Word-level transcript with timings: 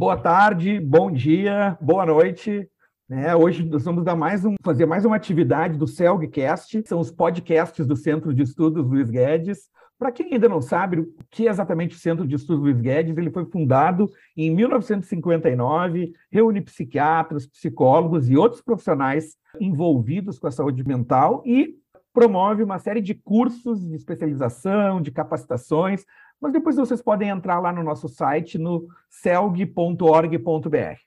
boa 0.00 0.16
tarde, 0.16 0.80
bom 0.80 1.12
dia, 1.12 1.76
boa 1.78 2.06
noite. 2.06 2.66
É, 3.10 3.36
hoje 3.36 3.68
nós 3.68 3.84
vamos 3.84 4.02
dar 4.02 4.16
mais 4.16 4.46
um, 4.46 4.54
fazer 4.64 4.86
mais 4.86 5.04
uma 5.04 5.14
atividade 5.14 5.76
do 5.76 5.86
CELGcast, 5.86 6.84
são 6.86 7.00
os 7.00 7.10
podcasts 7.10 7.86
do 7.86 7.94
Centro 7.94 8.32
de 8.32 8.42
Estudos 8.42 8.86
Luiz 8.86 9.10
Guedes. 9.10 9.68
Para 9.98 10.10
quem 10.10 10.32
ainda 10.32 10.48
não 10.48 10.62
sabe 10.62 11.00
o 11.00 11.14
que 11.30 11.46
é 11.46 11.50
exatamente 11.50 11.96
o 11.96 11.98
Centro 11.98 12.26
de 12.26 12.34
Estudos 12.34 12.62
Luiz 12.62 12.80
Guedes, 12.80 13.14
ele 13.18 13.30
foi 13.30 13.44
fundado 13.44 14.08
em 14.34 14.50
1959, 14.50 16.14
reúne 16.32 16.62
psiquiatras, 16.62 17.46
psicólogos 17.46 18.30
e 18.30 18.38
outros 18.38 18.62
profissionais 18.62 19.36
envolvidos 19.60 20.38
com 20.38 20.46
a 20.46 20.50
saúde 20.50 20.82
mental 20.82 21.42
e 21.44 21.74
promove 22.10 22.62
uma 22.62 22.78
série 22.78 23.02
de 23.02 23.14
cursos 23.14 23.86
de 23.86 23.96
especialização, 23.96 25.02
de 25.02 25.10
capacitações, 25.10 26.06
mas 26.40 26.52
depois 26.52 26.76
vocês 26.76 27.02
podem 27.02 27.28
entrar 27.28 27.60
lá 27.60 27.72
no 27.72 27.82
nosso 27.82 28.08
site 28.08 28.58
no 28.58 28.88
celg.org.br. 29.08 31.00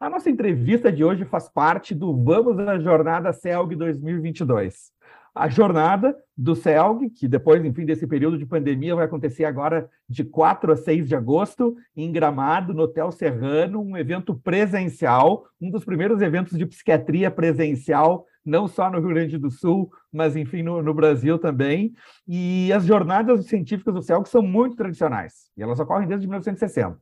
A 0.00 0.08
nossa 0.08 0.30
entrevista 0.30 0.92
de 0.92 1.02
hoje 1.02 1.24
faz 1.24 1.48
parte 1.48 1.92
do 1.92 2.16
Vamos 2.22 2.56
à 2.60 2.78
Jornada 2.78 3.32
CELG 3.32 3.74
2022. 3.74 4.92
A 5.34 5.48
jornada 5.48 6.16
do 6.36 6.54
CELG, 6.54 7.10
que 7.10 7.28
depois, 7.28 7.64
enfim, 7.64 7.84
desse 7.84 8.06
período 8.06 8.38
de 8.38 8.46
pandemia, 8.46 8.94
vai 8.94 9.04
acontecer 9.04 9.44
agora 9.44 9.88
de 10.08 10.24
4 10.24 10.72
a 10.72 10.76
6 10.76 11.08
de 11.08 11.16
agosto, 11.16 11.76
em 11.96 12.10
Gramado, 12.10 12.72
no 12.72 12.82
Hotel 12.82 13.10
Serrano, 13.10 13.80
um 13.80 13.96
evento 13.96 14.34
presencial, 14.34 15.46
um 15.60 15.70
dos 15.70 15.84
primeiros 15.84 16.20
eventos 16.22 16.56
de 16.56 16.66
psiquiatria 16.66 17.30
presencial, 17.30 18.26
não 18.48 18.66
só 18.66 18.90
no 18.90 18.98
Rio 18.98 19.10
Grande 19.10 19.38
do 19.38 19.50
Sul, 19.50 19.90
mas, 20.12 20.34
enfim, 20.34 20.62
no, 20.62 20.82
no 20.82 20.94
Brasil 20.94 21.38
também. 21.38 21.92
E 22.26 22.72
as 22.72 22.84
jornadas 22.84 23.46
científicas 23.46 23.94
do 23.94 24.02
CELG 24.02 24.28
são 24.28 24.42
muito 24.42 24.76
tradicionais, 24.76 25.50
e 25.56 25.62
elas 25.62 25.78
ocorrem 25.78 26.08
desde 26.08 26.26
1960. 26.26 26.98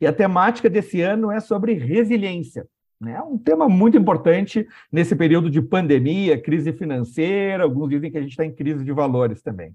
E 0.00 0.06
a 0.06 0.12
temática 0.12 0.68
desse 0.68 1.00
ano 1.00 1.30
é 1.30 1.40
sobre 1.40 1.74
resiliência. 1.74 2.66
É 3.04 3.20
um 3.20 3.36
tema 3.36 3.68
muito 3.68 3.96
importante 3.96 4.66
nesse 4.92 5.16
período 5.16 5.50
de 5.50 5.60
pandemia, 5.60 6.40
crise 6.40 6.72
financeira, 6.72 7.64
alguns 7.64 7.90
dizem 7.90 8.12
que 8.12 8.18
a 8.18 8.20
gente 8.20 8.30
está 8.30 8.44
em 8.44 8.54
crise 8.54 8.84
de 8.84 8.92
valores 8.92 9.42
também. 9.42 9.74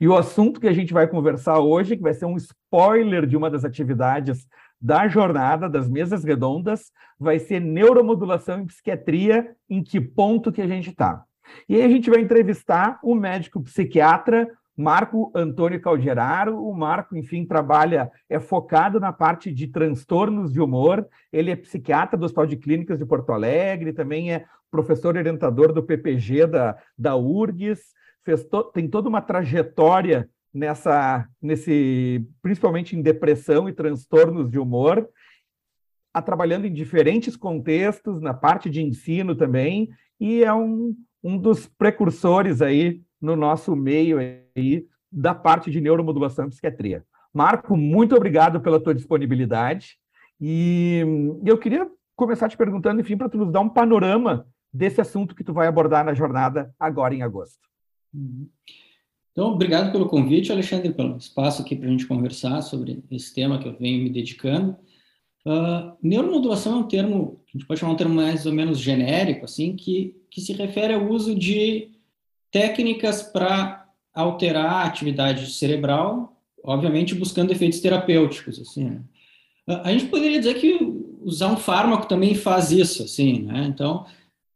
E 0.00 0.08
o 0.08 0.16
assunto 0.16 0.58
que 0.58 0.66
a 0.66 0.72
gente 0.72 0.92
vai 0.92 1.06
conversar 1.06 1.58
hoje, 1.58 1.96
que 1.96 2.02
vai 2.02 2.14
ser 2.14 2.24
um 2.24 2.36
spoiler 2.36 3.26
de 3.26 3.36
uma 3.36 3.50
das 3.50 3.64
atividades 3.64 4.46
da 4.82 5.06
jornada 5.06 5.68
das 5.68 5.88
mesas 5.88 6.24
redondas, 6.24 6.90
vai 7.16 7.38
ser 7.38 7.60
neuromodulação 7.60 8.60
em 8.60 8.66
psiquiatria, 8.66 9.54
em 9.70 9.80
que 9.80 10.00
ponto 10.00 10.50
que 10.50 10.60
a 10.60 10.66
gente 10.66 10.90
está. 10.90 11.22
E 11.68 11.76
aí 11.76 11.82
a 11.82 11.88
gente 11.88 12.10
vai 12.10 12.20
entrevistar 12.20 12.98
o 13.02 13.14
médico 13.14 13.62
psiquiatra 13.62 14.48
Marco 14.76 15.30
Antônio 15.34 15.80
Calderaro, 15.80 16.66
o 16.66 16.74
Marco, 16.74 17.14
enfim, 17.14 17.44
trabalha, 17.44 18.10
é 18.28 18.40
focado 18.40 18.98
na 18.98 19.12
parte 19.12 19.52
de 19.52 19.68
transtornos 19.68 20.52
de 20.52 20.60
humor, 20.60 21.06
ele 21.30 21.50
é 21.50 21.56
psiquiatra 21.56 22.16
do 22.16 22.24
Hospital 22.24 22.46
de 22.46 22.56
Clínicas 22.56 22.98
de 22.98 23.04
Porto 23.04 23.32
Alegre, 23.32 23.92
também 23.92 24.32
é 24.32 24.46
professor 24.70 25.16
orientador 25.16 25.72
do 25.72 25.82
PPG 25.82 26.46
da, 26.46 26.76
da 26.96 27.14
URGS, 27.14 27.92
to, 28.50 28.64
tem 28.72 28.88
toda 28.88 29.08
uma 29.08 29.20
trajetória 29.20 30.28
nessa, 30.52 31.28
nesse, 31.40 32.26
principalmente 32.42 32.96
em 32.96 33.02
depressão 33.02 33.68
e 33.68 33.72
transtornos 33.72 34.50
de 34.50 34.58
humor, 34.58 35.08
a, 36.12 36.20
trabalhando 36.20 36.66
em 36.66 36.72
diferentes 36.72 37.36
contextos, 37.36 38.20
na 38.20 38.34
parte 38.34 38.68
de 38.68 38.82
ensino 38.82 39.34
também, 39.34 39.88
e 40.20 40.44
é 40.44 40.52
um, 40.52 40.94
um 41.22 41.38
dos 41.38 41.66
precursores 41.66 42.60
aí 42.60 43.00
no 43.20 43.36
nosso 43.36 43.74
meio 43.74 44.18
aí 44.18 44.86
da 45.10 45.34
parte 45.34 45.70
de 45.70 45.80
neuromodulação 45.80 46.46
e 46.46 46.50
psiquiatria. 46.50 47.04
Marco, 47.32 47.76
muito 47.76 48.14
obrigado 48.14 48.60
pela 48.60 48.80
tua 48.80 48.94
disponibilidade. 48.94 49.96
E 50.40 51.02
eu 51.44 51.56
queria 51.56 51.88
começar 52.16 52.48
te 52.48 52.56
perguntando, 52.56 53.00
enfim, 53.00 53.16
para 53.16 53.28
tu 53.28 53.38
nos 53.38 53.50
dar 53.50 53.60
um 53.60 53.68
panorama 53.68 54.46
desse 54.72 55.00
assunto 55.00 55.34
que 55.34 55.44
tu 55.44 55.52
vai 55.52 55.66
abordar 55.66 56.04
na 56.04 56.14
jornada 56.14 56.74
agora 56.78 57.14
em 57.14 57.22
agosto. 57.22 57.68
Uhum. 58.12 58.48
Então, 59.32 59.48
obrigado 59.48 59.90
pelo 59.90 60.08
convite, 60.08 60.52
Alexandre, 60.52 60.92
pelo 60.92 61.16
espaço 61.16 61.62
aqui 61.62 61.74
para 61.74 61.88
a 61.88 61.90
gente 61.90 62.06
conversar 62.06 62.60
sobre 62.62 63.02
esse 63.10 63.34
tema 63.34 63.58
que 63.58 63.66
eu 63.66 63.76
venho 63.76 64.04
me 64.04 64.10
dedicando. 64.10 64.76
Uh, 65.44 65.96
neuromodulação 66.02 66.74
é 66.74 66.76
um 66.76 66.82
termo, 66.88 67.40
a 67.48 67.56
gente 67.56 67.66
pode 67.66 67.80
chamar 67.80 67.94
um 67.94 67.96
termo 67.96 68.14
mais 68.14 68.44
ou 68.46 68.52
menos 68.52 68.78
genérico, 68.78 69.46
assim, 69.46 69.74
que, 69.74 70.14
que 70.30 70.40
se 70.40 70.52
refere 70.52 70.92
ao 70.92 71.08
uso 71.08 71.34
de 71.34 71.90
técnicas 72.50 73.22
para 73.22 73.88
alterar 74.14 74.70
a 74.70 74.84
atividade 74.84 75.50
cerebral, 75.50 76.36
obviamente 76.62 77.14
buscando 77.14 77.50
efeitos 77.50 77.80
terapêuticos, 77.80 78.60
assim. 78.60 78.84
Né? 78.84 79.02
A 79.66 79.90
gente 79.90 80.06
poderia 80.06 80.38
dizer 80.38 80.54
que 80.60 80.78
usar 81.22 81.48
um 81.48 81.56
fármaco 81.56 82.06
também 82.06 82.34
faz 82.34 82.70
isso, 82.70 83.02
assim, 83.02 83.42
né? 83.42 83.64
Então, 83.68 84.04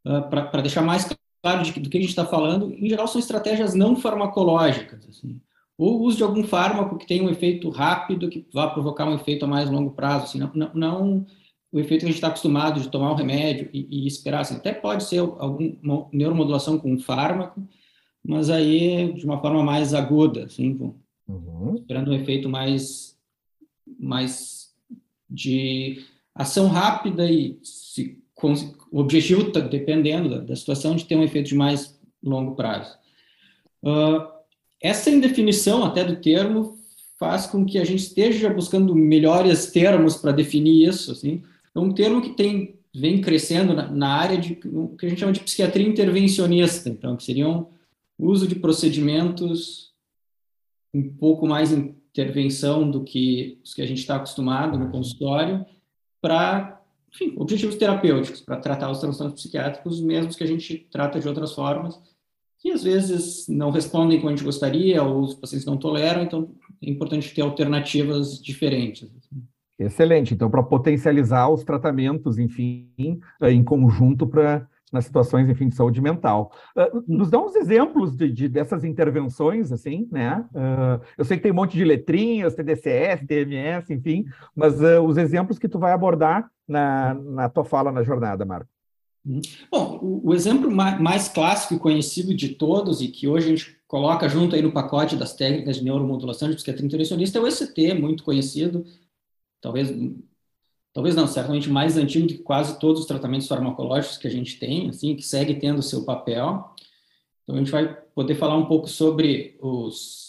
ah, 0.04 0.20
para 0.20 0.60
deixar 0.60 0.82
mais 0.82 1.08
claro 1.46 1.62
de, 1.62 1.78
do 1.78 1.88
que 1.88 1.96
a 1.96 2.00
gente 2.00 2.10
está 2.10 2.26
falando, 2.26 2.74
em 2.74 2.88
geral 2.88 3.06
são 3.06 3.20
estratégias 3.20 3.72
não 3.72 3.94
farmacológicas, 3.94 5.06
assim. 5.08 5.40
Ou 5.78 6.00
o 6.00 6.02
uso 6.02 6.16
de 6.16 6.22
algum 6.24 6.42
fármaco 6.42 6.98
que 6.98 7.06
tenha 7.06 7.22
um 7.22 7.30
efeito 7.30 7.68
rápido, 7.70 8.28
que 8.28 8.44
vá 8.52 8.68
provocar 8.68 9.06
um 9.06 9.14
efeito 9.14 9.44
a 9.44 9.48
mais 9.48 9.70
longo 9.70 9.92
prazo, 9.92 10.24
assim, 10.24 10.38
não, 10.40 10.50
não, 10.52 10.74
não 10.74 11.26
o 11.70 11.78
efeito 11.78 12.00
que 12.00 12.06
a 12.06 12.08
gente 12.08 12.16
está 12.16 12.28
acostumado 12.28 12.80
de 12.80 12.88
tomar 12.88 13.12
um 13.12 13.14
remédio 13.14 13.68
e, 13.72 13.86
e 13.90 14.06
esperar, 14.08 14.40
assim, 14.40 14.56
até 14.56 14.72
pode 14.72 15.04
ser 15.04 15.18
alguma 15.18 16.08
neuromodulação 16.12 16.78
com 16.78 16.92
um 16.92 16.98
fármaco, 16.98 17.62
mas 18.24 18.50
aí 18.50 19.12
de 19.12 19.24
uma 19.24 19.40
forma 19.40 19.62
mais 19.62 19.94
aguda, 19.94 20.46
assim, 20.46 20.94
uhum. 21.28 21.76
esperando 21.76 22.10
um 22.10 22.14
efeito 22.14 22.48
mais, 22.48 23.16
mais 24.00 24.74
de 25.30 26.02
ação 26.34 26.66
rápida 26.66 27.30
e 27.30 27.58
se, 27.62 28.20
com, 28.36 28.52
o 28.92 29.00
objetivo, 29.00 29.50
tá, 29.50 29.58
dependendo 29.58 30.28
da, 30.28 30.38
da, 30.38 30.54
situação, 30.54 30.94
de 30.94 31.04
ter 31.04 31.16
um 31.16 31.24
efeito 31.24 31.48
de 31.48 31.56
mais 31.56 31.98
longo 32.22 32.54
prazo. 32.54 32.96
Uh, 33.82 34.28
essa 34.80 35.10
indefinição 35.10 35.84
até 35.84 36.04
do 36.04 36.16
termo 36.16 36.78
faz 37.18 37.46
com 37.46 37.64
que 37.64 37.78
a 37.78 37.84
gente 37.84 38.00
esteja 38.00 38.48
buscando 38.50 38.94
melhores 38.94 39.72
termos 39.72 40.16
para 40.16 40.32
definir 40.32 40.86
isso, 40.86 41.10
assim. 41.10 41.42
É 41.74 41.80
um 41.80 41.92
termo 41.92 42.22
que 42.22 42.30
tem 42.30 42.76
vem 42.94 43.20
crescendo 43.20 43.74
na, 43.74 43.90
na 43.90 44.08
área 44.08 44.38
de 44.38 44.58
o 44.64 44.96
que 44.96 45.04
a 45.04 45.08
gente 45.08 45.18
chama 45.18 45.32
de 45.32 45.40
psiquiatria 45.40 45.86
intervencionista, 45.86 46.88
então 46.88 47.14
que 47.14 47.24
seriam 47.24 47.68
uso 48.18 48.48
de 48.48 48.54
procedimentos 48.54 49.92
um 50.94 51.02
pouco 51.02 51.46
mais 51.46 51.72
intervenção 51.72 52.90
do 52.90 53.04
que 53.04 53.60
os 53.62 53.74
que 53.74 53.82
a 53.82 53.86
gente 53.86 53.98
está 53.98 54.16
acostumado 54.16 54.78
no 54.78 54.90
consultório 54.90 55.66
para 56.22 56.80
objetivos 57.36 57.76
terapêuticos, 57.76 58.40
para 58.40 58.56
tratar 58.56 58.90
os 58.90 59.00
transtornos 59.00 59.40
psiquiátricos, 59.40 60.00
mesmos 60.00 60.36
que 60.36 60.44
a 60.44 60.46
gente 60.46 60.86
trata 60.90 61.18
de 61.18 61.28
outras 61.28 61.52
formas, 61.52 61.98
que 62.58 62.70
às 62.70 62.82
vezes 62.82 63.46
não 63.48 63.70
respondem 63.70 64.18
como 64.18 64.30
a 64.30 64.36
gente 64.36 64.44
gostaria, 64.44 65.02
ou 65.02 65.22
os 65.22 65.34
pacientes 65.34 65.66
não 65.66 65.76
toleram, 65.76 66.22
então 66.22 66.54
é 66.82 66.90
importante 66.90 67.34
ter 67.34 67.42
alternativas 67.42 68.40
diferentes. 68.42 69.08
Excelente. 69.78 70.34
Então, 70.34 70.50
para 70.50 70.62
potencializar 70.62 71.48
os 71.50 71.62
tratamentos, 71.62 72.38
enfim, 72.38 72.90
em 73.42 73.62
conjunto 73.62 74.26
para 74.26 74.66
nas 74.92 75.04
situações, 75.04 75.48
enfim, 75.48 75.68
de 75.68 75.74
saúde 75.74 76.00
mental. 76.00 76.52
Uh, 76.76 77.04
nos 77.06 77.28
dá 77.28 77.38
uns 77.38 77.56
exemplos 77.56 78.14
de, 78.14 78.30
de, 78.30 78.48
dessas 78.48 78.84
intervenções, 78.84 79.72
assim, 79.72 80.08
né? 80.10 80.44
Uh, 80.54 81.04
eu 81.18 81.24
sei 81.24 81.36
que 81.36 81.42
tem 81.42 81.52
um 81.52 81.56
monte 81.56 81.76
de 81.76 81.84
letrinhas, 81.84 82.54
TDCS, 82.54 83.26
TMS, 83.26 83.92
enfim, 83.92 84.24
mas 84.54 84.80
uh, 84.80 85.00
os 85.00 85.16
exemplos 85.16 85.58
que 85.58 85.68
tu 85.68 85.78
vai 85.78 85.92
abordar 85.92 86.48
na, 86.66 87.14
na 87.14 87.48
tua 87.48 87.64
fala 87.64 87.92
na 87.92 88.02
jornada, 88.02 88.44
Marco. 88.44 88.70
Uhum. 89.24 89.40
Bom, 89.70 89.98
o, 90.00 90.28
o 90.30 90.34
exemplo 90.34 90.70
mais, 90.70 91.28
clássico 91.28 91.74
e 91.74 91.78
conhecido 91.78 92.32
de 92.34 92.50
todos 92.50 93.00
e 93.00 93.08
que 93.08 93.26
hoje 93.26 93.46
a 93.46 93.50
gente 93.50 93.78
coloca 93.88 94.28
junto 94.28 94.54
aí 94.54 94.62
no 94.62 94.72
pacote 94.72 95.16
das 95.16 95.34
técnicas 95.34 95.76
de 95.76 95.84
neuromodulação 95.84 96.48
de 96.48 96.54
psiquiatria 96.54 96.86
intervencionista 96.86 97.38
é 97.38 97.42
o 97.42 97.46
ECT, 97.46 97.94
muito 97.94 98.22
conhecido, 98.22 98.84
talvez 99.60 99.90
talvez 100.96 101.14
não, 101.14 101.26
certamente 101.26 101.68
mais 101.68 101.98
antigo 101.98 102.26
do 102.26 102.32
que 102.32 102.42
quase 102.42 102.78
todos 102.78 103.02
os 103.02 103.06
tratamentos 103.06 103.46
farmacológicos 103.46 104.16
que 104.16 104.26
a 104.26 104.30
gente 104.30 104.58
tem, 104.58 104.88
assim, 104.88 105.14
que 105.14 105.22
segue 105.22 105.56
tendo 105.56 105.80
o 105.80 105.82
seu 105.82 106.06
papel. 106.06 106.74
Então, 107.42 107.54
a 107.54 107.58
gente 107.58 107.70
vai 107.70 107.94
poder 108.14 108.34
falar 108.36 108.56
um 108.56 108.64
pouco 108.64 108.88
sobre 108.88 109.58
os, 109.60 110.25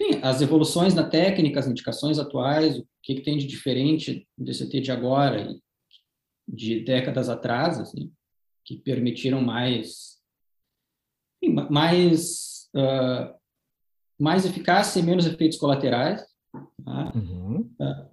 enfim, 0.00 0.20
as 0.22 0.40
evoluções 0.40 0.94
na 0.94 1.06
técnica, 1.06 1.60
as 1.60 1.66
indicações 1.66 2.18
atuais, 2.18 2.78
o 2.78 2.86
que, 3.02 3.16
que 3.16 3.22
tem 3.22 3.36
de 3.36 3.46
diferente 3.46 4.26
do 4.36 4.44
DCT 4.44 4.80
de 4.80 4.90
agora 4.90 5.42
e 5.42 5.60
de 6.48 6.80
décadas 6.80 7.28
atrás, 7.28 7.78
assim, 7.78 8.10
que 8.64 8.76
permitiram 8.76 9.42
mais, 9.42 10.18
enfim, 11.42 11.54
mais, 11.70 12.68
uh, 12.74 13.34
mais 14.18 14.46
eficácia 14.46 15.00
e 15.00 15.02
menos 15.02 15.26
efeitos 15.26 15.58
colaterais. 15.58 16.24
Tá? 16.84 17.12
Uhum. 17.14 17.70
Uh, 17.78 18.10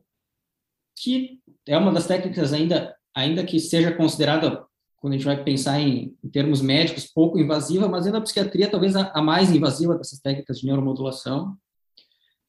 que 1.00 1.40
é 1.66 1.78
uma 1.78 1.92
das 1.94 2.08
técnicas 2.08 2.54
ainda, 2.54 2.96
ainda 3.16 3.46
que 3.46 3.60
seja 3.60 3.96
considerada, 3.96 4.66
quando 4.98 5.14
a 5.14 5.16
gente 5.16 5.26
vai 5.26 5.42
pensar 5.44 5.80
em, 5.80 6.18
em 6.24 6.30
termos 6.30 6.62
médicos, 6.62 7.06
pouco 7.06 7.40
invasiva, 7.40 7.88
mas 7.88 8.06
ainda 8.06 8.18
a 8.18 8.22
psiquiatria 8.22 8.70
talvez 8.70 8.96
a, 8.96 9.12
a 9.14 9.22
mais 9.22 9.52
invasiva 9.52 9.96
dessas 9.96 10.20
técnicas 10.20 10.60
de 10.60 10.66
neuromodulação. 10.66 11.58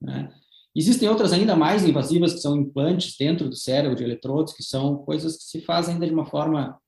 Né? 0.00 0.32
Existem 0.74 1.08
outras 1.08 1.32
ainda 1.32 1.56
mais 1.56 1.84
invasivas, 1.84 2.34
que 2.34 2.40
são 2.40 2.56
implantes 2.56 3.16
dentro 3.18 3.48
do 3.48 3.56
cérebro 3.56 3.96
de 3.96 4.04
eletrodos, 4.04 4.52
que 4.52 4.62
são 4.62 4.96
coisas 4.98 5.36
que 5.36 5.44
se 5.44 5.60
fazem 5.60 5.94
ainda 5.94 6.06
de 6.06 6.12
uma 6.12 6.26
forma 6.26 6.78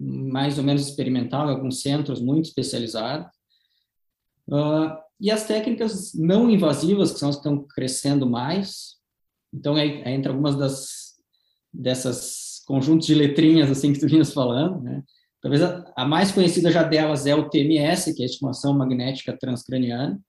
mais 0.00 0.56
ou 0.56 0.64
menos 0.64 0.88
experimental, 0.88 1.48
em 1.48 1.54
alguns 1.54 1.82
centros 1.82 2.20
muito 2.20 2.46
especializados. 2.46 3.26
Uh, 4.48 4.96
e 5.20 5.30
as 5.30 5.46
técnicas 5.46 6.14
não 6.14 6.50
invasivas, 6.50 7.12
que 7.12 7.18
são 7.18 7.28
as 7.28 7.36
que 7.36 7.40
estão 7.40 7.64
crescendo 7.64 8.28
mais. 8.28 8.96
Então, 9.52 9.76
aí, 9.76 10.02
aí 10.04 10.14
entra 10.14 10.32
algumas 10.32 10.56
das, 10.56 11.16
dessas 11.72 12.62
conjuntos 12.66 13.06
de 13.06 13.14
letrinhas 13.14 13.70
assim 13.70 13.92
que 13.92 14.00
tu 14.00 14.06
vinhas 14.06 14.32
falando, 14.32 14.82
né? 14.82 15.02
Talvez 15.40 15.62
a, 15.62 15.92
a, 15.96 16.04
mais 16.06 16.30
conhecida 16.30 16.70
já 16.70 16.84
delas 16.84 17.26
é 17.26 17.34
o 17.34 17.48
TMS, 17.50 18.14
que 18.14 18.22
é 18.22 18.24
a 18.24 18.26
estimulação 18.26 18.72
magnética 18.72 19.36
transcraniana, 19.36 20.20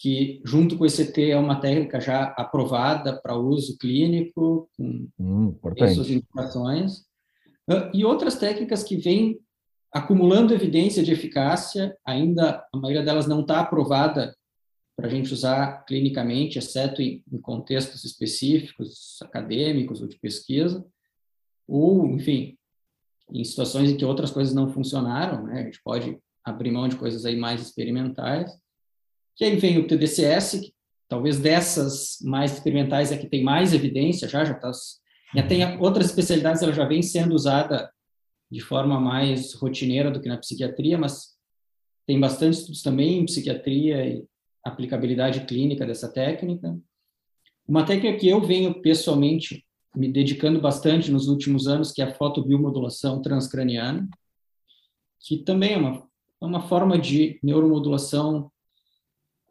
que 0.00 0.40
junto 0.44 0.76
com 0.76 0.84
o 0.84 0.86
ECT 0.86 1.30
é 1.30 1.36
uma 1.36 1.60
técnica 1.60 2.00
já 2.00 2.24
aprovada 2.36 3.20
para 3.20 3.36
uso 3.36 3.76
clínico, 3.78 4.70
com 4.76 5.08
hum, 5.18 5.58
suas 5.92 6.08
indicações. 6.08 7.04
Ah, 7.68 7.90
e 7.92 8.04
outras 8.04 8.36
técnicas 8.36 8.84
que 8.84 8.96
vêm 8.96 9.40
acumulando 9.92 10.54
evidência 10.54 11.02
de 11.02 11.12
eficácia, 11.12 11.96
ainda 12.06 12.64
a 12.72 12.76
maioria 12.76 13.02
delas 13.02 13.26
não 13.26 13.40
está 13.40 13.60
aprovada 13.60 14.36
para 14.96 15.06
a 15.06 15.10
gente 15.10 15.32
usar 15.32 15.84
clinicamente, 15.84 16.58
exceto 16.58 17.02
em, 17.02 17.22
em, 17.32 17.40
contextos 17.40 18.04
específicos, 18.04 19.18
acadêmicos 19.22 20.00
ou 20.00 20.08
de 20.08 20.18
pesquisa, 20.18 20.84
ou, 21.66 22.06
enfim, 22.06 22.56
em 23.32 23.44
situações 23.44 23.90
em 23.90 23.96
que 23.96 24.04
outras 24.04 24.30
coisas 24.30 24.54
não 24.54 24.72
funcionaram, 24.72 25.44
né? 25.44 25.60
a 25.60 25.64
gente 25.64 25.80
pode 25.82 26.18
abrir 26.44 26.70
mão 26.70 26.88
de 26.88 26.96
coisas 26.96 27.24
aí 27.24 27.36
mais 27.36 27.60
experimentais. 27.60 28.50
Que 29.38 29.46
aí 29.46 29.56
vem 29.56 29.78
o 29.78 29.86
TDCS, 29.86 30.60
que 30.60 30.74
talvez 31.08 31.38
dessas 31.38 32.18
mais 32.22 32.52
experimentais 32.52 33.10
é 33.10 33.16
que 33.16 33.26
tem 33.26 33.42
mais 33.42 33.72
evidência, 33.72 34.28
já 34.28 34.44
já 34.44 34.52
está 34.52 34.70
já 35.34 35.46
tem 35.46 35.78
outras 35.78 36.06
especialidades, 36.06 36.62
ela 36.62 36.72
já 36.72 36.86
vem 36.86 37.02
sendo 37.02 37.34
usada 37.34 37.90
de 38.50 38.60
forma 38.60 38.98
mais 38.98 39.54
rotineira 39.54 40.10
do 40.10 40.20
que 40.20 40.28
na 40.28 40.38
psiquiatria, 40.38 40.96
mas 40.96 41.36
tem 42.06 42.18
bastante 42.18 42.54
estudos 42.54 42.82
também 42.82 43.18
em 43.18 43.26
psiquiatria 43.26 44.06
e 44.06 44.24
aplicabilidade 44.64 45.44
clínica 45.44 45.86
dessa 45.86 46.10
técnica. 46.10 46.78
Uma 47.66 47.84
técnica 47.84 48.18
que 48.18 48.28
eu 48.28 48.40
venho 48.40 48.80
pessoalmente 48.80 49.64
me 49.94 50.10
dedicando 50.10 50.60
bastante 50.60 51.10
nos 51.10 51.28
últimos 51.28 51.68
anos, 51.68 51.92
que 51.92 52.00
é 52.00 52.06
a 52.06 52.14
fotobiomodulação 52.14 53.20
transcraniana, 53.20 54.08
que 55.20 55.38
também 55.38 55.74
é 55.74 55.76
uma, 55.76 56.08
é 56.40 56.44
uma 56.44 56.60
forma 56.68 56.98
de 56.98 57.38
neuromodulação 57.42 58.50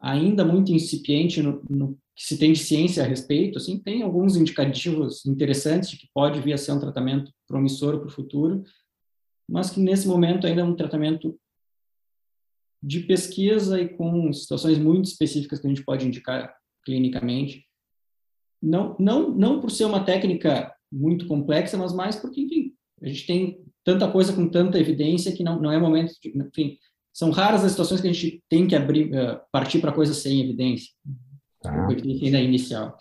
ainda 0.00 0.44
muito 0.44 0.72
incipiente 0.72 1.42
no, 1.42 1.62
no 1.68 1.98
que 2.14 2.24
se 2.24 2.36
tem 2.36 2.52
de 2.52 2.58
ciência 2.58 3.04
a 3.04 3.06
respeito, 3.06 3.58
assim, 3.58 3.78
tem 3.78 4.02
alguns 4.02 4.36
indicativos 4.36 5.24
interessantes 5.24 5.90
de 5.90 5.98
que 5.98 6.08
pode 6.12 6.40
vir 6.40 6.52
a 6.52 6.58
ser 6.58 6.72
um 6.72 6.80
tratamento 6.80 7.32
promissor 7.46 7.98
para 7.98 8.08
o 8.08 8.12
futuro, 8.12 8.64
mas 9.48 9.70
que 9.70 9.80
nesse 9.80 10.06
momento 10.08 10.46
ainda 10.46 10.60
é 10.60 10.64
um 10.64 10.74
tratamento 10.74 11.38
de 12.82 13.00
pesquisa 13.00 13.80
e 13.80 13.88
com 13.88 14.32
situações 14.32 14.78
muito 14.78 15.06
específicas 15.06 15.60
que 15.60 15.66
a 15.66 15.70
gente 15.70 15.84
pode 15.84 16.06
indicar 16.06 16.54
clinicamente. 16.84 17.66
Não, 18.60 18.96
não, 18.98 19.30
não 19.30 19.60
por 19.60 19.70
ser 19.70 19.84
uma 19.84 20.04
técnica 20.04 20.74
muito 20.90 21.26
complexa, 21.26 21.76
mas 21.76 21.92
mais 21.92 22.16
porque, 22.16 22.40
enfim, 22.40 22.74
a 23.02 23.08
gente 23.08 23.26
tem 23.26 23.64
tanta 23.84 24.10
coisa 24.10 24.32
com 24.32 24.48
tanta 24.48 24.78
evidência 24.78 25.32
que 25.32 25.44
não, 25.44 25.60
não 25.60 25.70
é 25.70 25.78
momento 25.78 26.12
de, 26.20 26.36
enfim, 26.36 26.78
são 27.12 27.30
raras 27.30 27.64
as 27.64 27.72
situações 27.72 28.00
que 28.00 28.08
a 28.08 28.12
gente 28.12 28.42
tem 28.48 28.66
que 28.66 28.76
abrir, 28.76 29.12
uh, 29.12 29.40
partir 29.50 29.80
para 29.80 29.92
coisas 29.92 30.16
sem 30.18 30.40
evidência. 30.40 30.92
Tá. 31.60 31.88
Ainda 31.88 32.40
inicial. 32.40 32.96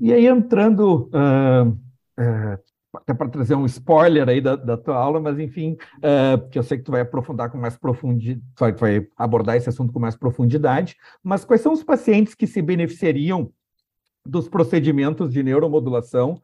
E 0.00 0.12
aí, 0.12 0.26
entrando, 0.26 1.10
uh, 1.12 1.68
uh, 1.68 2.58
até 2.94 3.14
para 3.14 3.28
trazer 3.28 3.54
um 3.54 3.66
spoiler 3.66 4.28
aí 4.28 4.40
da, 4.40 4.56
da 4.56 4.76
tua 4.76 4.96
aula, 4.96 5.20
mas 5.20 5.38
enfim, 5.38 5.76
uh, 5.98 6.48
que 6.50 6.58
eu 6.58 6.62
sei 6.62 6.78
que 6.78 6.84
tu 6.84 6.90
vai 6.90 7.02
aprofundar 7.02 7.50
com 7.50 7.58
mais 7.58 7.76
profundidade, 7.76 8.42
vai 8.78 9.06
abordar 9.16 9.56
esse 9.56 9.68
assunto 9.68 9.92
com 9.92 10.00
mais 10.00 10.16
profundidade, 10.16 10.96
mas 11.22 11.44
quais 11.44 11.60
são 11.60 11.72
os 11.72 11.84
pacientes 11.84 12.34
que 12.34 12.46
se 12.46 12.60
beneficiariam 12.60 13.52
dos 14.26 14.48
procedimentos 14.48 15.32
de 15.32 15.42
neuromodulação 15.42 16.40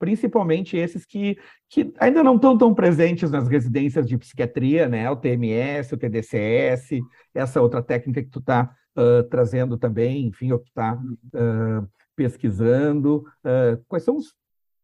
principalmente 0.00 0.78
esses 0.78 1.04
que, 1.04 1.36
que 1.68 1.92
ainda 2.00 2.24
não 2.24 2.36
estão 2.36 2.56
tão 2.56 2.74
presentes 2.74 3.30
nas 3.30 3.46
residências 3.46 4.08
de 4.08 4.16
psiquiatria, 4.16 4.88
né? 4.88 5.08
O 5.10 5.14
TMS, 5.14 5.94
o 5.94 5.98
TDCS, 5.98 6.98
essa 7.34 7.60
outra 7.60 7.82
técnica 7.82 8.22
que 8.22 8.30
tu 8.30 8.38
está 8.38 8.74
uh, 8.96 9.22
trazendo 9.28 9.76
também, 9.76 10.26
enfim, 10.26 10.52
ou 10.52 10.58
que 10.58 10.70
está 10.70 10.94
uh, 10.94 11.86
pesquisando. 12.16 13.18
Uh, 13.44 13.84
quais 13.86 14.02
são 14.02 14.16
os, 14.16 14.34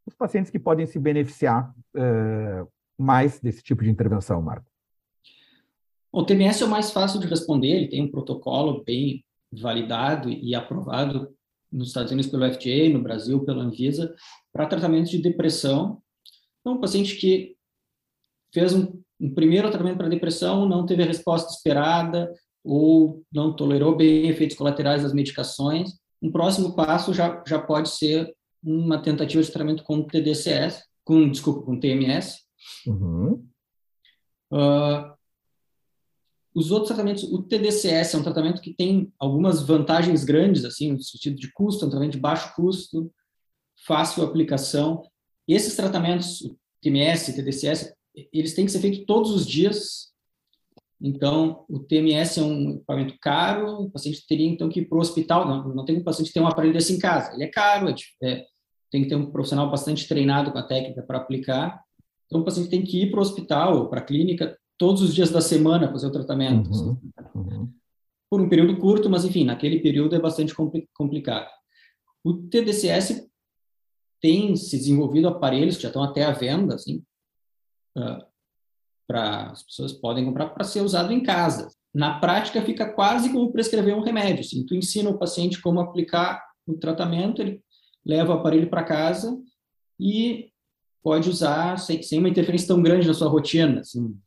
os, 0.05 0.15
pacientes 0.15 0.51
que 0.51 0.59
podem 0.59 0.87
se 0.87 0.99
beneficiar 0.99 1.75
mais 2.99 3.41
desse 3.41 3.63
tipo 3.63 3.83
de 3.83 3.91
intervenção, 3.91 4.43
Marco? 4.43 4.71
O 6.13 6.25
TMS 6.25 6.63
é 6.63 6.67
o 6.67 6.71
mais 6.71 6.91
fácil 6.91 7.19
de 7.21 7.27
responder, 7.27 7.69
ele 7.69 7.89
tem 7.89 8.03
um 8.03 8.11
protocolo 8.11 8.85
bem 8.85 9.25
validado 9.51 10.29
e 10.29 10.55
aprovado 10.55 11.35
nos 11.77 11.89
Estados 11.89 12.11
Unidos 12.11 12.31
pelo 12.31 12.51
FDA, 12.51 12.89
no 12.91 13.03
Brasil 13.03 13.45
pela 13.45 13.63
Anvisa, 13.63 14.15
para 14.53 14.67
tratamento 14.67 15.11
de 15.11 15.19
depressão. 15.19 16.03
Então, 16.61 16.75
um 16.75 16.81
paciente 16.81 17.17
que 17.17 17.55
fez 18.53 18.73
um, 18.73 19.01
um 19.21 19.35
primeiro 19.35 19.71
tratamento 19.71 19.99
para 19.99 20.09
depressão, 20.09 20.67
não 20.67 20.87
teve 20.87 21.03
a 21.03 21.07
resposta 21.07 21.53
esperada, 21.53 22.33
ou 22.65 23.23
não 23.33 23.55
tolerou 23.55 23.95
bem 23.95 24.29
efeitos 24.29 24.57
colaterais 24.57 25.03
das 25.03 25.13
medicações, 25.13 25.91
um 26.21 26.33
próximo 26.33 26.75
passo 26.75 27.15
já, 27.15 27.43
já 27.47 27.61
pode 27.61 27.91
ser 27.91 28.35
uma 28.63 29.01
tentativa 29.01 29.43
de 29.43 29.51
tratamento 29.51 29.85
com 29.85 30.03
TDCS, 30.03 30.83
com, 31.05 31.31
desculpa, 31.31 31.63
com 31.63 31.79
TMS. 31.79 32.41
Uhum. 32.87 33.47
Uh, 34.53 35.16
os 36.57 36.71
outros 36.71 36.89
tratamentos, 36.89 37.23
o 37.25 37.43
TDCS 37.43 38.15
é 38.15 38.19
um 38.19 38.23
tratamento 38.23 38.63
que 38.63 38.73
tem 38.73 39.13
algumas 39.19 39.61
vantagens 39.61 40.25
grandes, 40.25 40.65
assim, 40.65 40.91
no 40.91 41.03
sentido 41.03 41.37
de 41.37 41.53
custo, 41.53 41.85
é 41.85 41.87
um 41.87 41.91
tratamento 41.91 42.15
de 42.15 42.19
baixo 42.19 42.55
custo, 42.57 43.13
fácil 43.87 44.25
aplicação. 44.25 45.03
Esses 45.47 45.77
tratamentos, 45.77 46.39
TMS, 46.81 47.35
TDCS, 47.35 47.95
eles 48.33 48.55
têm 48.55 48.65
que 48.65 48.73
ser 48.73 48.79
feitos 48.79 49.05
todos 49.05 49.33
os 49.33 49.47
dias. 49.47 50.15
Então, 50.99 51.67
o 51.69 51.79
TMS 51.79 52.41
é 52.41 52.43
um 52.43 52.71
equipamento 52.71 53.15
caro, 53.21 53.83
o 53.83 53.91
paciente 53.91 54.27
teria 54.27 54.49
então 54.49 54.71
que 54.71 54.81
ir 54.81 54.89
para 54.89 54.97
o 54.97 55.03
hospital. 55.03 55.47
Não, 55.47 55.75
não 55.75 55.85
tem 55.85 55.99
um 55.99 56.05
paciente 56.05 56.29
que 56.29 56.33
tem 56.33 56.43
um 56.43 56.49
aparelho 56.49 56.73
desse 56.73 56.95
em 56.95 56.99
casa. 56.99 57.35
Ele 57.35 57.45
é 57.45 57.49
caro, 57.49 57.87
é, 57.91 57.95
é, 58.23 58.47
tem 58.91 59.03
que 59.03 59.11
ter 59.11 59.15
um 59.15 59.31
profissional 59.31 59.71
bastante 59.71 60.09
treinado 60.09 60.51
com 60.53 60.59
a 60.59 60.67
técnica 60.67 61.03
para 61.03 61.19
aplicar. 61.19 61.83
Então, 62.25 62.41
o 62.41 62.45
paciente 62.47 62.71
tem 62.71 62.83
que 62.83 63.03
ir 63.03 63.11
para 63.11 63.19
o 63.19 63.23
hospital, 63.23 63.91
para 63.91 64.01
a 64.01 64.05
clínica, 64.05 64.57
todos 64.79 65.03
os 65.03 65.15
dias 65.15 65.31
da 65.31 65.41
semana 65.41 65.91
fazer 65.91 66.07
o 66.07 66.13
tratamento. 66.13 66.71
Uhum, 66.71 66.75
assim. 66.75 66.99
uhum. 67.35 67.73
Por 68.29 68.41
um 68.41 68.49
período 68.49 68.77
curto, 68.79 69.09
mas 69.09 69.25
enfim, 69.25 69.45
naquele 69.45 69.81
período 69.81 70.15
é 70.15 70.21
bastante 70.21 70.55
complicado. 70.93 71.49
O 72.25 72.35
TDCS 72.35 73.29
tem 74.21 74.57
se 74.57 74.77
desenvolvido 74.77 75.29
aparelhos 75.29 75.77
que 75.77 75.83
já 75.83 75.89
estão 75.89 76.03
até 76.03 76.25
à 76.25 76.33
venda, 76.33 76.75
assim, 76.75 77.05
uh, 77.97 78.25
para 79.07 79.53
as 79.53 79.63
pessoas 79.63 79.93
podem 79.93 80.25
comprar 80.25 80.47
para 80.49 80.65
ser 80.65 80.81
usado 80.81 81.13
em 81.13 81.23
casa. 81.23 81.69
Na 81.95 82.19
prática, 82.19 82.61
fica 82.63 82.93
quase 82.93 83.33
como 83.33 83.53
prescrever 83.53 83.97
um 83.97 84.03
remédio. 84.03 84.41
Assim, 84.41 84.67
tu 84.67 84.75
ensina 84.75 85.09
o 85.09 85.19
paciente 85.19 85.63
como 85.63 85.81
aplicar 85.81 86.43
o 86.67 86.75
tratamento, 86.75 87.41
ele 87.41 87.63
leva 88.05 88.35
o 88.35 88.39
aparelho 88.39 88.69
para 88.69 88.85
casa 88.85 89.41
e 89.99 90.51
pode 91.03 91.31
usar 91.31 91.79
sem, 91.79 92.03
sem 92.03 92.19
uma 92.19 92.29
interferência 92.29 92.69
tão 92.69 92.83
grande 92.83 93.07
na 93.07 93.15
sua 93.15 93.29
rotina. 93.29 93.81
Assim, 93.81 94.19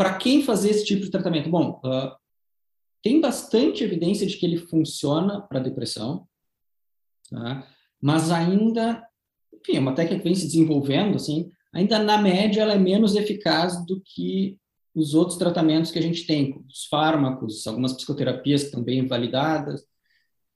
para 0.00 0.16
quem 0.16 0.42
fazer 0.42 0.70
esse 0.70 0.86
tipo 0.86 1.02
de 1.02 1.10
tratamento? 1.10 1.50
Bom, 1.50 1.78
uh, 1.84 2.16
tem 3.02 3.20
bastante 3.20 3.84
evidência 3.84 4.26
de 4.26 4.34
que 4.38 4.46
ele 4.46 4.56
funciona 4.56 5.42
para 5.42 5.60
depressão, 5.60 6.26
tá? 7.28 7.68
mas 8.00 8.30
ainda, 8.30 9.06
enfim, 9.52 9.76
é 9.76 9.78
uma 9.78 9.94
técnica 9.94 10.22
que 10.22 10.24
vem 10.24 10.34
se 10.34 10.46
desenvolvendo, 10.46 11.16
assim, 11.16 11.50
ainda 11.70 11.98
na 11.98 12.16
média 12.16 12.62
ela 12.62 12.72
é 12.72 12.78
menos 12.78 13.14
eficaz 13.14 13.84
do 13.84 14.00
que 14.00 14.58
os 14.94 15.12
outros 15.12 15.36
tratamentos 15.36 15.90
que 15.90 15.98
a 15.98 16.02
gente 16.02 16.26
tem, 16.26 16.64
os 16.66 16.86
fármacos, 16.86 17.66
algumas 17.66 17.92
psicoterapias 17.92 18.70
que 18.70 18.80
bem 18.80 19.06
validadas, 19.06 19.84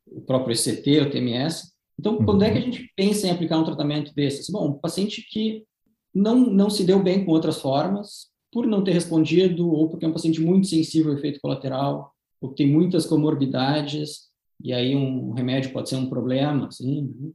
o 0.06 0.22
próprio 0.22 0.54
ECT, 0.54 1.00
o 1.00 1.10
TMS. 1.10 1.70
Então, 2.00 2.16
uhum. 2.16 2.24
quando 2.24 2.44
é 2.44 2.50
que 2.50 2.56
a 2.56 2.60
uhum. 2.62 2.72
gente 2.72 2.90
pensa 2.96 3.26
em 3.26 3.30
aplicar 3.30 3.58
um 3.58 3.64
tratamento 3.64 4.14
desses? 4.14 4.48
Bom, 4.48 4.70
um 4.70 4.78
paciente 4.78 5.20
que 5.20 5.66
não, 6.14 6.34
não 6.34 6.70
se 6.70 6.82
deu 6.82 7.02
bem 7.02 7.26
com 7.26 7.30
outras 7.30 7.60
formas, 7.60 8.32
por 8.54 8.68
não 8.68 8.84
ter 8.84 8.92
respondido, 8.92 9.68
ou 9.68 9.88
porque 9.88 10.04
é 10.04 10.08
um 10.08 10.12
paciente 10.12 10.40
muito 10.40 10.68
sensível 10.68 11.10
ao 11.10 11.18
efeito 11.18 11.40
colateral, 11.40 12.12
ou 12.40 12.50
que 12.50 12.62
tem 12.62 12.72
muitas 12.72 13.04
comorbidades, 13.04 14.28
e 14.62 14.72
aí 14.72 14.94
um 14.94 15.32
remédio 15.32 15.72
pode 15.72 15.88
ser 15.88 15.96
um 15.96 16.08
problema, 16.08 16.68
assim, 16.68 17.12
né? 17.18 17.30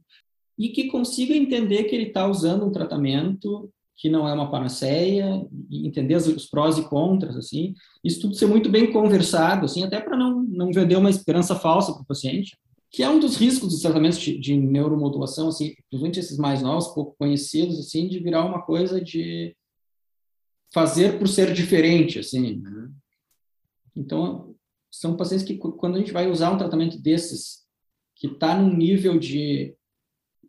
e 0.58 0.70
que 0.70 0.88
consiga 0.88 1.34
entender 1.34 1.84
que 1.84 1.94
ele 1.94 2.08
está 2.08 2.26
usando 2.26 2.64
um 2.64 2.72
tratamento 2.72 3.70
que 3.96 4.08
não 4.08 4.26
é 4.26 4.32
uma 4.32 4.50
panaceia, 4.50 5.46
e 5.68 5.86
entender 5.86 6.16
os 6.16 6.46
prós 6.46 6.78
e 6.78 6.88
contras, 6.88 7.36
assim, 7.36 7.74
isso 8.02 8.22
tudo 8.22 8.34
ser 8.34 8.46
muito 8.46 8.70
bem 8.70 8.90
conversado, 8.90 9.66
assim, 9.66 9.84
até 9.84 10.00
para 10.00 10.16
não, 10.16 10.42
não 10.42 10.72
vender 10.72 10.96
uma 10.96 11.10
esperança 11.10 11.54
falsa 11.54 11.92
para 11.92 12.00
o 12.00 12.06
paciente. 12.06 12.56
que 12.90 13.02
é 13.02 13.10
um 13.10 13.20
dos 13.20 13.36
riscos 13.36 13.68
dos 13.68 13.82
tratamentos 13.82 14.18
de, 14.18 14.38
de 14.38 14.56
neuromodulação, 14.56 15.48
assim, 15.48 15.74
principalmente 15.90 16.18
esses 16.18 16.38
mais 16.38 16.62
novos, 16.62 16.88
pouco 16.88 17.14
conhecidos, 17.18 17.78
assim, 17.78 18.08
de 18.08 18.18
virar 18.20 18.44
uma 18.46 18.62
coisa 18.62 19.00
de 19.02 19.54
fazer 20.72 21.18
por 21.18 21.28
ser 21.28 21.52
diferente, 21.52 22.18
assim. 22.18 22.60
Né? 22.60 22.90
Então, 23.94 24.54
são 24.90 25.16
pacientes 25.16 25.44
que, 25.46 25.56
quando 25.56 25.96
a 25.96 25.98
gente 25.98 26.12
vai 26.12 26.30
usar 26.30 26.50
um 26.50 26.58
tratamento 26.58 27.00
desses, 27.00 27.66
que 28.16 28.26
está 28.26 28.54
num 28.54 28.76
nível 28.76 29.18
de, 29.18 29.74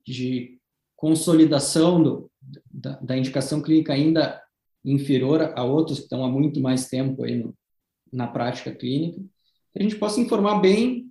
de 0.05 0.59
consolidação 0.95 2.01
do, 2.01 2.31
da, 2.69 2.97
da, 2.99 3.17
indicação 3.17 3.61
clínica 3.61 3.93
ainda 3.93 4.41
inferior 4.83 5.53
a 5.55 5.63
outros 5.63 5.99
que 5.99 6.03
estão 6.05 6.23
há 6.23 6.29
muito 6.29 6.59
mais 6.59 6.87
tempo 6.87 7.23
aí 7.23 7.35
no, 7.35 7.55
na 8.11 8.27
prática 8.27 8.73
clínica, 8.73 9.19
que 9.71 9.79
a 9.79 9.83
gente 9.83 9.95
possa 9.95 10.19
informar 10.19 10.59
bem 10.59 11.09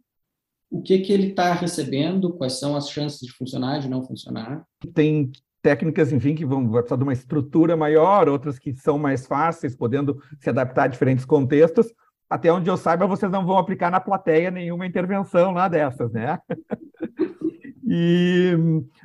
o 0.70 0.82
que, 0.82 0.98
que 1.00 1.12
ele 1.12 1.28
está 1.28 1.52
recebendo, 1.52 2.32
quais 2.34 2.58
são 2.58 2.76
as 2.76 2.90
chances 2.90 3.20
de 3.20 3.32
funcionar, 3.32 3.80
de 3.80 3.88
não 3.88 4.02
funcionar. 4.02 4.64
Tem 4.94 5.32
técnicas, 5.62 6.12
enfim, 6.12 6.34
que 6.34 6.44
vão 6.44 6.68
precisar 6.70 6.96
de 6.96 7.02
uma 7.02 7.12
estrutura 7.12 7.76
maior, 7.76 8.28
outras 8.28 8.58
que 8.58 8.74
são 8.74 8.98
mais 8.98 9.26
fáceis, 9.26 9.76
podendo 9.76 10.20
se 10.38 10.48
adaptar 10.48 10.84
a 10.84 10.88
diferentes 10.88 11.24
contextos. 11.24 11.92
Até 12.28 12.52
onde 12.52 12.70
eu 12.70 12.76
saiba, 12.76 13.06
vocês 13.06 13.30
não 13.30 13.44
vão 13.44 13.58
aplicar 13.58 13.90
na 13.90 14.00
plateia 14.00 14.50
nenhuma 14.50 14.86
intervenção 14.86 15.52
lá 15.52 15.68
dessas, 15.68 16.12
né? 16.12 16.38
e, 17.84 18.56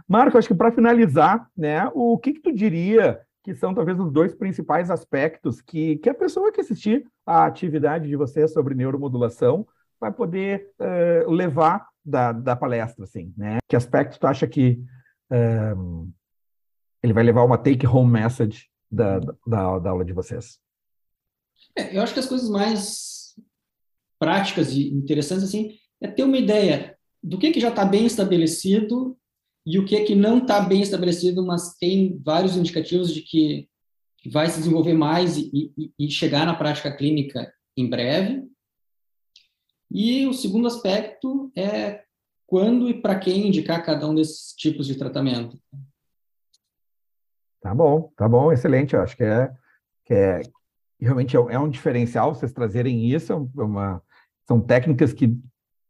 Marco, 0.07 0.37
acho 0.37 0.47
que 0.47 0.53
para 0.53 0.71
finalizar, 0.71 1.47
né, 1.57 1.89
o 1.93 2.17
que, 2.19 2.33
que 2.33 2.41
tu 2.41 2.53
diria 2.53 3.19
que 3.43 3.53
são 3.53 3.75
talvez 3.75 3.99
os 3.99 4.11
dois 4.11 4.33
principais 4.33 4.89
aspectos 4.89 5.61
que, 5.61 5.97
que 5.97 6.09
a 6.09 6.15
pessoa 6.15 6.51
que 6.51 6.61
assistir 6.61 7.05
à 7.23 7.45
atividade 7.45 8.07
de 8.07 8.15
vocês 8.15 8.51
sobre 8.51 8.73
neuromodulação 8.73 9.67
vai 9.99 10.11
poder 10.11 10.71
uh, 10.79 11.29
levar 11.29 11.87
da, 12.03 12.31
da 12.31 12.55
palestra, 12.55 13.03
assim, 13.03 13.31
né? 13.37 13.57
Que 13.67 13.75
aspecto 13.75 14.19
tu 14.19 14.25
acha 14.25 14.47
que 14.47 14.79
uh, 15.31 16.09
ele 17.05 17.13
vai 17.13 17.23
levar 17.23 17.43
uma 17.43 17.57
take-home 17.57 18.11
message 18.11 18.67
da, 18.91 19.19
da, 19.19 19.79
da, 19.79 19.89
aula 19.89 20.03
de 20.03 20.13
vocês? 20.13 20.59
É, 21.75 21.95
eu 21.95 22.01
acho 22.01 22.13
que 22.13 22.19
as 22.19 22.27
coisas 22.27 22.49
mais 22.49 23.35
práticas 24.19 24.71
e 24.71 24.89
interessantes, 24.89 25.45
assim, 25.45 25.77
é 26.01 26.07
ter 26.07 26.23
uma 26.23 26.37
ideia 26.37 26.97
do 27.21 27.37
que, 27.37 27.51
que 27.51 27.59
já 27.59 27.69
está 27.69 27.85
bem 27.85 28.05
estabelecido 28.05 29.17
e 29.65 29.79
o 29.79 29.85
que, 29.85 29.99
que 30.01 30.15
não 30.15 30.39
está 30.39 30.61
bem 30.61 30.81
estabelecido, 30.81 31.45
mas 31.45 31.75
tem 31.75 32.19
vários 32.23 32.55
indicativos 32.55 33.13
de 33.13 33.21
que 33.21 33.67
vai 34.31 34.49
se 34.49 34.57
desenvolver 34.57 34.93
mais 34.93 35.37
e, 35.37 35.71
e, 35.77 35.91
e 35.99 36.09
chegar 36.09 36.45
na 36.45 36.55
prática 36.55 36.95
clínica 36.95 37.51
em 37.77 37.89
breve. 37.89 38.43
E 39.91 40.25
o 40.25 40.33
segundo 40.33 40.67
aspecto 40.67 41.51
é 41.55 42.03
quando 42.47 42.89
e 42.89 43.01
para 43.01 43.19
quem 43.19 43.47
indicar 43.47 43.83
cada 43.83 44.07
um 44.07 44.15
desses 44.15 44.53
tipos 44.55 44.87
de 44.87 44.95
tratamento. 44.95 45.59
Tá 47.65 47.73
bom, 47.73 48.11
tá 48.15 48.29
bom, 48.29 48.51
excelente. 48.51 48.93
Eu 48.93 49.01
acho 49.01 49.17
que 49.17 49.23
é, 49.23 49.51
que 50.05 50.13
é 50.13 50.41
realmente 51.01 51.35
é, 51.35 51.39
é 51.49 51.57
um 51.57 51.67
diferencial 51.67 52.35
vocês 52.35 52.53
trazerem 52.53 53.09
isso. 53.09 53.33
É 53.33 53.63
uma, 53.63 54.03
são 54.47 54.61
técnicas 54.61 55.11
que 55.11 55.35